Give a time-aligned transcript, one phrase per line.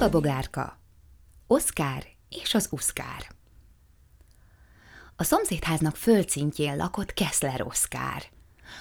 [0.00, 0.78] Bogabogárka,
[1.46, 3.26] Oszkár és az Uszkár
[5.16, 8.22] A szomszédháznak földszintjén lakott Keszler Oszkár.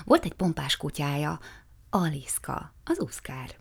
[0.05, 1.39] Volt egy pompás kutyája,
[1.89, 3.55] Aliszka, az Uszkár.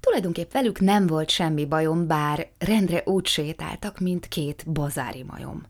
[0.00, 5.62] Tulajdonképp velük nem volt semmi bajom, bár rendre úgy sétáltak, mint két bazári majom.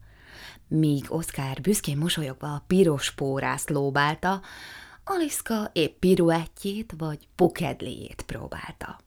[0.69, 4.41] Míg Oszkár büszkén mosolyogva a piros pórászt lóbálta,
[5.05, 9.07] Aliszka épp piruettjét vagy pukedliét próbálta.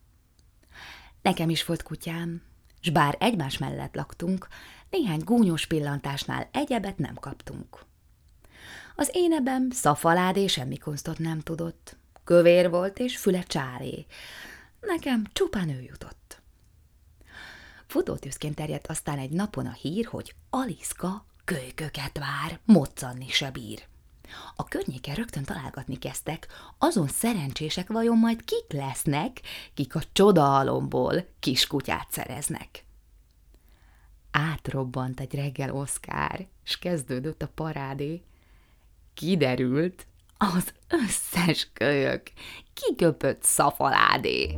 [1.22, 2.42] Nekem is volt kutyám,
[2.80, 4.48] s bár egymás mellett laktunk,
[4.90, 7.86] néhány gúnyos pillantásnál egyebet nem kaptunk.
[8.96, 11.98] Az énebem szafaládé semmi kunstot nem tudott.
[12.24, 14.06] Kövér volt és füle csálé.
[14.80, 16.42] Nekem csupán ő jutott.
[17.88, 23.88] Futótűzként terjedt aztán egy napon a hír, hogy Aliszka kölyköket vár, moccanni se bír.
[24.56, 29.42] A környéken rögtön találgatni kezdtek, azon szerencsések vajon majd kik lesznek,
[29.74, 32.86] kik a csodaalomból kiskutyát szereznek.
[34.32, 38.22] Átrobbant egy reggel Oszkár, s kezdődött a parádé.
[39.14, 40.06] Kiderült,
[40.38, 42.32] az összes kölyök
[42.74, 44.56] kiköpött szafaládé.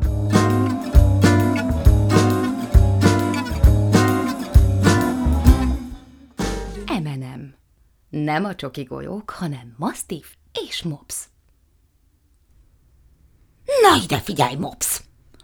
[6.86, 7.56] Emenem.
[8.14, 10.36] Nem a csoki golyók, hanem masztif
[10.67, 11.16] és mops.
[13.81, 15.02] Na ide figyelj, mops!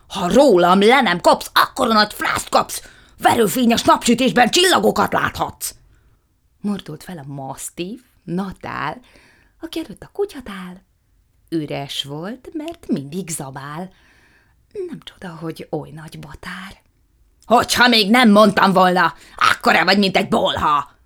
[0.08, 2.90] Ha rólam le nem kapsz, akkor a nagy frászt kapsz!
[3.18, 5.76] Verőfényes napsütésben csillagokat láthatsz!
[6.62, 9.00] Mordult fel a masztif, Natál,
[9.62, 10.84] aki előtt a kutyatál.
[11.50, 13.94] Üres volt, mert mindig zabál.
[14.72, 16.82] Nem csoda, hogy oly nagy batár.
[17.46, 20.98] Hogyha még nem mondtam volna, akkor vagy, mint egy bolha!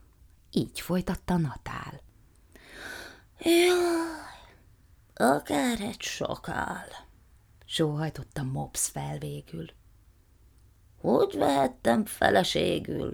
[0.56, 2.02] Így folytatta Natál.
[3.40, 6.88] Jaj, akár egy sokál,
[7.66, 9.66] sóhajtotta Mops fel végül.
[11.02, 13.12] Hogy vehettem feleségül?